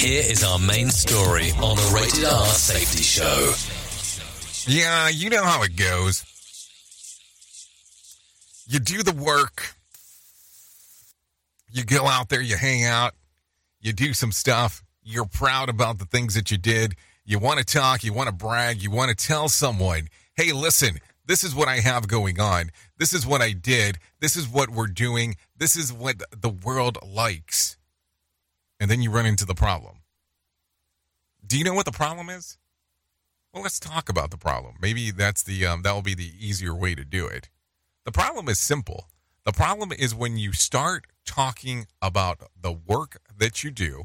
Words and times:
Here 0.00 0.22
is 0.26 0.42
our 0.42 0.58
main 0.58 0.88
story 0.88 1.50
on 1.60 1.76
the 1.76 1.92
Rated 1.94 2.24
R 2.24 2.46
Safety 2.46 3.02
Show. 3.02 3.52
Yeah, 4.66 5.10
you 5.10 5.28
know 5.28 5.44
how 5.44 5.62
it 5.62 5.76
goes. 5.76 6.24
You 8.66 8.78
do 8.78 9.02
the 9.02 9.12
work. 9.12 9.74
You 11.70 11.84
go 11.84 12.06
out 12.06 12.30
there, 12.30 12.40
you 12.40 12.56
hang 12.56 12.86
out, 12.86 13.12
you 13.78 13.92
do 13.92 14.14
some 14.14 14.32
stuff. 14.32 14.82
You're 15.02 15.26
proud 15.26 15.68
about 15.68 15.98
the 15.98 16.06
things 16.06 16.32
that 16.32 16.50
you 16.50 16.56
did. 16.56 16.94
You 17.26 17.38
want 17.38 17.58
to 17.58 17.64
talk, 17.66 18.02
you 18.02 18.14
want 18.14 18.30
to 18.30 18.34
brag, 18.34 18.80
you 18.80 18.90
want 18.90 19.10
to 19.10 19.26
tell 19.26 19.50
someone, 19.50 20.08
hey, 20.34 20.52
listen, 20.52 20.96
this 21.26 21.44
is 21.44 21.54
what 21.54 21.68
I 21.68 21.80
have 21.80 22.08
going 22.08 22.40
on. 22.40 22.70
This 22.96 23.12
is 23.12 23.26
what 23.26 23.42
I 23.42 23.52
did. 23.52 23.98
This 24.18 24.34
is 24.34 24.48
what 24.48 24.70
we're 24.70 24.86
doing. 24.86 25.36
This 25.58 25.76
is 25.76 25.92
what 25.92 26.22
the 26.34 26.48
world 26.48 26.96
likes. 27.06 27.76
And 28.80 28.90
then 28.90 29.02
you 29.02 29.10
run 29.10 29.26
into 29.26 29.44
the 29.44 29.54
problem. 29.54 29.98
Do 31.46 31.56
you 31.56 31.64
know 31.64 31.74
what 31.74 31.84
the 31.84 31.92
problem 31.92 32.30
is? 32.30 32.58
Well, 33.52 33.62
let's 33.62 33.78
talk 33.78 34.08
about 34.08 34.30
the 34.30 34.38
problem. 34.38 34.76
Maybe 34.80 35.10
that's 35.10 35.42
the 35.42 35.66
um, 35.66 35.82
that 35.82 35.92
will 35.92 36.02
be 36.02 36.14
the 36.14 36.32
easier 36.38 36.74
way 36.74 36.94
to 36.94 37.04
do 37.04 37.26
it. 37.26 37.50
The 38.04 38.12
problem 38.12 38.48
is 38.48 38.58
simple. 38.58 39.10
The 39.44 39.52
problem 39.52 39.92
is 39.92 40.14
when 40.14 40.36
you 40.36 40.52
start 40.52 41.06
talking 41.26 41.86
about 42.00 42.40
the 42.60 42.72
work 42.72 43.18
that 43.36 43.62
you 43.62 43.70
do, 43.70 44.04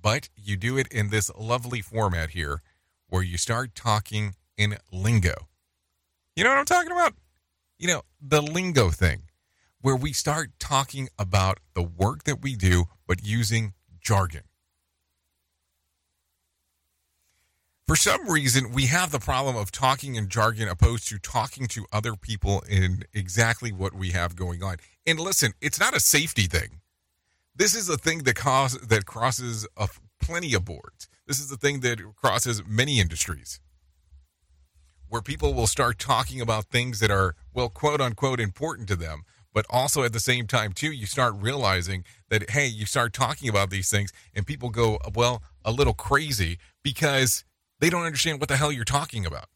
but 0.00 0.28
you 0.34 0.56
do 0.56 0.78
it 0.78 0.88
in 0.88 1.10
this 1.10 1.30
lovely 1.38 1.82
format 1.82 2.30
here 2.30 2.62
where 3.08 3.22
you 3.22 3.36
start 3.36 3.74
talking 3.74 4.34
in 4.56 4.76
lingo. 4.92 5.48
You 6.34 6.44
know 6.44 6.50
what 6.50 6.58
I'm 6.58 6.64
talking 6.64 6.92
about? 6.92 7.14
You 7.78 7.88
know, 7.88 8.02
the 8.20 8.40
lingo 8.40 8.90
thing, 8.90 9.22
where 9.80 9.96
we 9.96 10.12
start 10.12 10.52
talking 10.58 11.08
about 11.18 11.58
the 11.74 11.82
work 11.82 12.24
that 12.24 12.40
we 12.42 12.54
do, 12.56 12.84
but 13.06 13.24
using 13.24 13.74
jargon. 14.00 14.42
For 17.86 17.96
some 17.96 18.28
reason, 18.28 18.72
we 18.72 18.86
have 18.86 19.10
the 19.10 19.18
problem 19.18 19.56
of 19.56 19.72
talking 19.72 20.14
in 20.14 20.28
jargon 20.28 20.68
opposed 20.68 21.08
to 21.08 21.18
talking 21.18 21.66
to 21.66 21.86
other 21.92 22.14
people 22.14 22.62
in 22.68 23.02
exactly 23.12 23.72
what 23.72 23.94
we 23.94 24.10
have 24.10 24.36
going 24.36 24.62
on. 24.62 24.76
And 25.06 25.18
listen, 25.18 25.54
it's 25.60 25.80
not 25.80 25.96
a 25.96 26.00
safety 26.00 26.44
thing. 26.44 26.82
This 27.56 27.74
is 27.74 27.88
a 27.88 27.96
thing 27.96 28.18
that 28.24 28.36
cause, 28.36 28.78
that 28.78 29.06
crosses 29.06 29.66
a, 29.76 29.88
plenty 30.20 30.54
of 30.54 30.64
boards. 30.64 31.08
This 31.26 31.40
is 31.40 31.48
the 31.48 31.56
thing 31.56 31.80
that 31.80 32.00
crosses 32.14 32.62
many 32.64 33.00
industries 33.00 33.60
where 35.08 35.20
people 35.20 35.52
will 35.52 35.66
start 35.66 35.98
talking 35.98 36.40
about 36.40 36.66
things 36.66 37.00
that 37.00 37.10
are, 37.10 37.34
well, 37.52 37.68
quote 37.68 38.00
unquote, 38.00 38.38
important 38.38 38.88
to 38.88 38.96
them. 38.96 39.22
But 39.52 39.66
also 39.68 40.04
at 40.04 40.12
the 40.12 40.20
same 40.20 40.46
time, 40.46 40.72
too, 40.72 40.92
you 40.92 41.06
start 41.06 41.34
realizing 41.36 42.04
that, 42.28 42.50
hey, 42.50 42.66
you 42.66 42.86
start 42.86 43.12
talking 43.12 43.48
about 43.48 43.70
these 43.70 43.90
things 43.90 44.12
and 44.34 44.46
people 44.46 44.70
go, 44.70 44.98
well, 45.14 45.42
a 45.64 45.72
little 45.72 45.94
crazy 45.94 46.58
because 46.84 47.44
they 47.80 47.90
don't 47.90 48.04
understand 48.04 48.38
what 48.38 48.48
the 48.48 48.56
hell 48.56 48.70
you're 48.70 48.84
talking 48.84 49.26
about. 49.26 49.46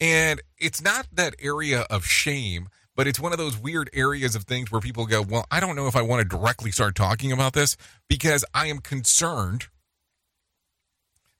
And 0.00 0.42
it's 0.58 0.82
not 0.82 1.06
that 1.12 1.34
area 1.40 1.86
of 1.88 2.04
shame, 2.04 2.68
but 2.96 3.06
it's 3.06 3.18
one 3.20 3.32
of 3.32 3.38
those 3.38 3.58
weird 3.58 3.88
areas 3.92 4.34
of 4.34 4.44
things 4.44 4.70
where 4.70 4.80
people 4.80 5.06
go, 5.06 5.22
well, 5.22 5.46
I 5.50 5.60
don't 5.60 5.76
know 5.76 5.86
if 5.86 5.96
I 5.96 6.02
want 6.02 6.22
to 6.22 6.36
directly 6.36 6.70
start 6.70 6.94
talking 6.94 7.32
about 7.32 7.54
this 7.54 7.76
because 8.08 8.44
I 8.52 8.66
am 8.66 8.78
concerned 8.78 9.66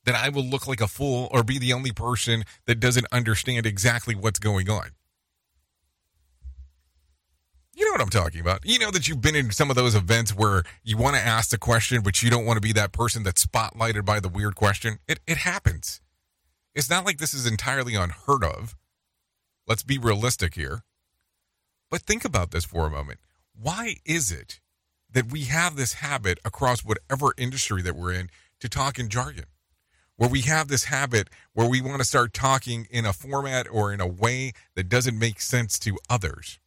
that 0.05 0.15
I 0.15 0.29
will 0.29 0.45
look 0.45 0.67
like 0.67 0.81
a 0.81 0.89
fool 0.89 1.29
or 1.31 1.43
be 1.43 1.59
the 1.59 1.73
only 1.73 1.93
person 1.93 2.45
that 2.67 2.81
doesn't 2.81 3.07
understand 3.11 3.67
exactly 3.67 4.15
what's 4.15 4.39
going 4.39 4.69
on. 4.69 4.91
You 7.77 7.84
know 7.86 7.92
what 7.92 8.03
I'm 8.03 8.08
talking 8.08 8.41
about. 8.41 8.61
You 8.64 8.78
know 8.78 8.92
that 8.92 9.08
you've 9.08 9.20
been 9.20 9.34
in 9.34 9.50
some 9.50 9.69
of 9.69 9.75
those 9.75 9.97
events 9.97 10.34
where 10.34 10.62
you 10.84 10.97
want 10.97 11.17
to 11.17 11.22
ask 11.22 11.50
the 11.50 11.58
question, 11.58 12.03
but 12.03 12.22
you 12.22 12.31
don't 12.31 12.44
want 12.44 12.56
to 12.56 12.61
be 12.61 12.72
that 12.72 12.92
person 12.92 13.25
that's 13.25 13.44
spotlighted 13.44 14.05
by 14.05 14.20
the 14.20 14.28
weird 14.28 14.55
question. 14.55 15.00
It, 15.08 15.19
it 15.27 15.39
happens. 15.39 16.00
It's 16.75 16.89
not 16.89 17.05
like 17.05 17.19
this 17.19 17.34
is 17.34 17.47
entirely 17.47 17.97
unheard 17.97 18.44
of. 18.44 18.77
Let's 19.66 19.83
be 19.83 19.98
realistic 19.98 20.55
here. 20.55 20.84
But 21.91 22.03
think 22.03 22.25
about 22.25 22.53
this 22.53 22.65
for 22.65 22.87
a 22.87 22.91
moment. 22.91 23.19
Why 23.60 23.97
is 24.04 24.31
it 24.31 24.60
that 25.10 25.31
we 25.31 25.44
have 25.44 25.75
this 25.75 25.94
habit 25.94 26.38
across 26.44 26.84
whatever 26.84 27.32
industry 27.37 27.82
that 27.82 27.97
we're 27.97 28.12
in 28.12 28.31
to 28.60 28.69
talk 28.69 29.00
in 29.00 29.09
jargon? 29.09 29.47
Where 30.16 30.31
we 30.31 30.43
have 30.43 30.69
this 30.69 30.84
habit 30.84 31.28
where 31.54 31.69
we 31.69 31.81
want 31.81 31.99
to 31.99 32.04
start 32.04 32.32
talking 32.32 32.87
in 32.88 33.04
a 33.04 33.12
format 33.12 33.66
or 33.69 33.93
in 33.93 34.00
a 34.00 34.06
way 34.06 34.53
that 34.76 34.88
doesn't 34.88 35.19
make 35.19 35.41
sense 35.41 35.76
to 35.81 35.99
others. 36.09 36.60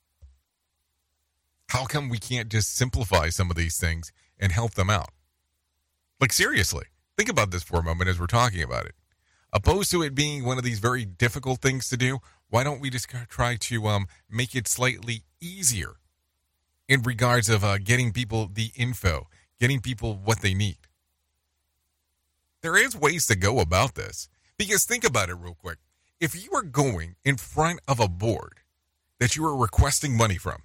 How 1.70 1.86
come 1.86 2.10
we 2.10 2.18
can't 2.18 2.50
just 2.50 2.76
simplify 2.76 3.30
some 3.30 3.50
of 3.50 3.58
these 3.58 3.78
things 3.78 4.12
and 4.40 4.52
help 4.52 4.74
them 4.76 4.90
out? 4.90 5.10
Like, 6.20 6.34
seriously, 6.34 6.86
think 7.16 7.30
about 7.30 7.52
this 7.52 7.64
for 7.64 7.80
a 7.80 7.84
moment 7.84 8.10
as 8.10 8.20
we're 8.20 8.28
talking 8.28 8.64
about 8.64 8.86
it 8.86 8.96
opposed 9.54 9.92
to 9.92 10.02
it 10.02 10.16
being 10.16 10.44
one 10.44 10.58
of 10.58 10.64
these 10.64 10.80
very 10.80 11.06
difficult 11.06 11.62
things 11.62 11.90
to 11.90 11.98
do, 11.98 12.20
why 12.50 12.64
don't 12.64 12.82
we 12.82 12.90
just 12.90 13.10
try 13.30 13.56
to 13.56 13.88
um, 13.88 14.08
make 14.30 14.56
it 14.56 14.68
slightly 14.68 15.24
easier 15.42 15.96
in 16.88 17.02
regards 17.02 17.50
of 17.50 17.64
uh, 17.64 17.78
getting 17.78 18.12
people 18.12 18.50
the 18.52 18.72
info, 18.76 19.28
getting 19.60 19.80
people 19.80 20.20
what 20.24 20.42
they 20.42 20.54
need? 20.54 20.78
There 22.62 22.78
is 22.78 22.96
ways 22.96 23.28
to 23.28 23.36
go 23.36 23.60
about 23.60 23.96
this 23.96 24.30
because 24.58 24.86
think 24.86 25.04
about 25.04 25.30
it 25.30 25.36
real 25.36 25.56
quick. 25.56 25.78
If 26.20 26.36
you 26.36 26.52
are 26.54 26.64
going 26.64 27.16
in 27.24 27.38
front 27.38 27.80
of 27.88 28.00
a 28.00 28.08
board 28.08 28.62
that 29.20 29.36
you 29.36 29.46
are 29.46 29.56
requesting 29.56 30.18
money 30.18 30.38
from, 30.38 30.64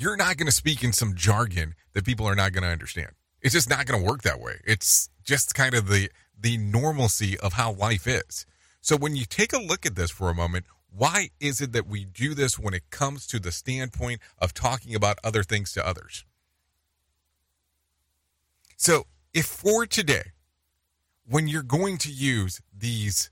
you're 0.00 0.16
not 0.16 0.36
going 0.36 0.46
to 0.46 0.52
speak 0.52 0.84
in 0.84 0.92
some 0.92 1.14
jargon 1.14 1.74
that 1.92 2.04
people 2.04 2.26
are 2.26 2.34
not 2.34 2.52
going 2.52 2.62
to 2.62 2.68
understand. 2.68 3.10
It's 3.40 3.54
just 3.54 3.68
not 3.68 3.86
going 3.86 4.00
to 4.00 4.06
work 4.06 4.22
that 4.22 4.40
way. 4.40 4.60
It's 4.64 5.10
just 5.24 5.54
kind 5.54 5.74
of 5.74 5.88
the 5.88 6.10
the 6.40 6.56
normalcy 6.56 7.36
of 7.38 7.54
how 7.54 7.72
life 7.72 8.06
is. 8.06 8.46
So 8.80 8.96
when 8.96 9.16
you 9.16 9.24
take 9.24 9.52
a 9.52 9.58
look 9.58 9.84
at 9.84 9.96
this 9.96 10.10
for 10.10 10.30
a 10.30 10.34
moment, 10.34 10.66
why 10.90 11.30
is 11.40 11.60
it 11.60 11.72
that 11.72 11.86
we 11.86 12.04
do 12.04 12.34
this 12.34 12.58
when 12.58 12.74
it 12.74 12.90
comes 12.90 13.26
to 13.26 13.40
the 13.40 13.52
standpoint 13.52 14.20
of 14.38 14.54
talking 14.54 14.94
about 14.94 15.18
other 15.24 15.42
things 15.42 15.72
to 15.72 15.86
others? 15.86 16.24
So, 18.76 19.06
if 19.34 19.46
for 19.46 19.86
today, 19.86 20.32
when 21.28 21.48
you're 21.48 21.62
going 21.62 21.98
to 21.98 22.10
use 22.10 22.62
these 22.72 23.30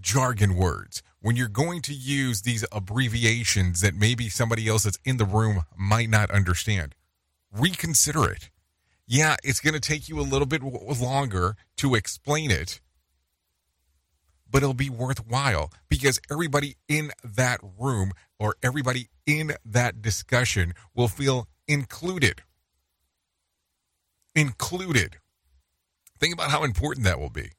jargon 0.00 0.54
words, 0.54 1.02
when 1.20 1.36
you're 1.36 1.48
going 1.48 1.82
to 1.82 1.94
use 1.94 2.42
these 2.42 2.64
abbreviations 2.70 3.80
that 3.80 3.94
maybe 3.94 4.28
somebody 4.28 4.68
else 4.68 4.84
that's 4.84 4.98
in 5.04 5.16
the 5.16 5.24
room 5.24 5.62
might 5.76 6.08
not 6.08 6.30
understand, 6.30 6.94
reconsider 7.52 8.30
it 8.30 8.50
yeah, 9.10 9.36
it's 9.42 9.60
going 9.60 9.72
to 9.72 9.80
take 9.80 10.10
you 10.10 10.20
a 10.20 10.22
little 10.22 10.46
bit 10.46 10.62
longer 10.62 11.56
to 11.78 11.94
explain 11.94 12.50
it, 12.50 12.78
but 14.50 14.62
it'll 14.62 14.74
be 14.74 14.90
worthwhile 14.90 15.72
because 15.88 16.20
everybody 16.30 16.76
in 16.88 17.10
that 17.24 17.58
room 17.78 18.12
or 18.38 18.54
everybody 18.62 19.08
in 19.24 19.52
that 19.64 20.02
discussion 20.02 20.74
will 20.94 21.08
feel 21.08 21.48
included. 21.66 22.42
Included. 24.34 25.16
Think 26.20 26.34
about 26.34 26.50
how 26.50 26.62
important 26.62 27.04
that 27.06 27.18
will 27.18 27.30
be. 27.30 27.52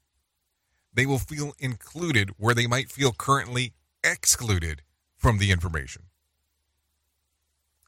They 0.93 1.05
will 1.05 1.19
feel 1.19 1.53
included 1.59 2.31
where 2.37 2.55
they 2.55 2.67
might 2.67 2.91
feel 2.91 3.11
currently 3.11 3.73
excluded 4.03 4.81
from 5.17 5.37
the 5.37 5.51
information. 5.51 6.03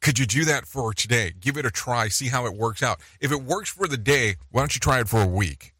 Could 0.01 0.17
you 0.17 0.25
do 0.25 0.45
that 0.45 0.66
for 0.66 0.94
today? 0.94 1.31
Give 1.40 1.57
it 1.57 1.66
a 1.66 1.72
try, 1.72 2.07
see 2.07 2.29
how 2.29 2.45
it 2.45 2.56
works 2.56 2.81
out. 2.81 3.00
If 3.19 3.31
it 3.31 3.44
works 3.44 3.69
for 3.69 3.88
the 3.88 3.97
day, 3.97 4.35
why 4.50 4.61
don't 4.61 4.73
you 4.73 4.79
try 4.79 5.00
it 5.00 5.07
for 5.07 5.22
a 5.22 5.28
week? 5.28 5.73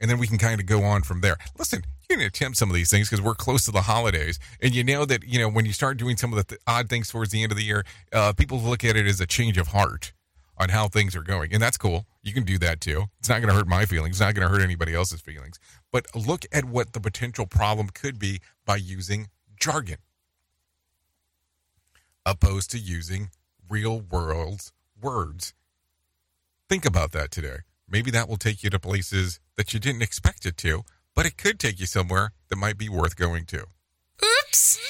And 0.00 0.10
then 0.10 0.18
we 0.18 0.26
can 0.26 0.38
kind 0.38 0.60
of 0.60 0.66
go 0.66 0.82
on 0.82 1.02
from 1.02 1.20
there. 1.20 1.36
Listen, 1.58 1.84
you 2.08 2.16
can 2.16 2.26
attempt 2.26 2.58
some 2.58 2.70
of 2.70 2.74
these 2.74 2.90
things 2.90 3.08
because 3.08 3.24
we're 3.24 3.34
close 3.34 3.64
to 3.66 3.70
the 3.70 3.82
holidays. 3.82 4.38
And 4.60 4.74
you 4.74 4.82
know 4.82 5.04
that, 5.04 5.22
you 5.24 5.38
know, 5.38 5.48
when 5.48 5.64
you 5.64 5.72
start 5.72 5.96
doing 5.96 6.16
some 6.16 6.32
of 6.32 6.38
the 6.38 6.44
th- 6.44 6.60
odd 6.66 6.88
things 6.88 7.08
towards 7.10 7.30
the 7.30 7.42
end 7.42 7.52
of 7.52 7.58
the 7.58 7.64
year, 7.64 7.84
uh, 8.12 8.32
people 8.32 8.58
look 8.58 8.82
at 8.82 8.96
it 8.96 9.06
as 9.06 9.20
a 9.20 9.26
change 9.26 9.58
of 9.58 9.68
heart 9.68 10.12
on 10.60 10.68
how 10.68 10.86
things 10.86 11.16
are 11.16 11.22
going. 11.22 11.52
And 11.52 11.62
that's 11.62 11.78
cool. 11.78 12.06
You 12.22 12.34
can 12.34 12.44
do 12.44 12.58
that 12.58 12.80
too. 12.80 13.06
It's 13.18 13.30
not 13.30 13.40
going 13.40 13.48
to 13.48 13.54
hurt 13.54 13.66
my 13.66 13.86
feelings. 13.86 14.16
It's 14.16 14.20
not 14.20 14.34
going 14.34 14.46
to 14.46 14.54
hurt 14.54 14.62
anybody 14.62 14.94
else's 14.94 15.22
feelings. 15.22 15.58
But 15.90 16.06
look 16.14 16.44
at 16.52 16.66
what 16.66 16.92
the 16.92 17.00
potential 17.00 17.46
problem 17.46 17.88
could 17.88 18.18
be 18.18 18.40
by 18.66 18.76
using 18.76 19.28
jargon 19.58 19.96
opposed 22.26 22.70
to 22.70 22.78
using 22.78 23.30
real 23.68 24.00
world 24.00 24.70
words. 25.00 25.54
Think 26.68 26.84
about 26.84 27.12
that 27.12 27.30
today. 27.30 27.60
Maybe 27.88 28.10
that 28.10 28.28
will 28.28 28.36
take 28.36 28.62
you 28.62 28.70
to 28.70 28.78
places 28.78 29.40
that 29.56 29.72
you 29.72 29.80
didn't 29.80 30.02
expect 30.02 30.46
it 30.46 30.56
to, 30.58 30.82
but 31.14 31.26
it 31.26 31.36
could 31.36 31.58
take 31.58 31.80
you 31.80 31.86
somewhere 31.86 32.32
that 32.48 32.56
might 32.56 32.78
be 32.78 32.88
worth 32.88 33.16
going 33.16 33.46
to. 33.46 33.64
Oops! 34.22 34.89